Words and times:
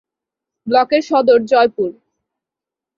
ব্লকের 0.67 1.01
সদর 1.01 1.39
জয়পুর। 1.45 1.91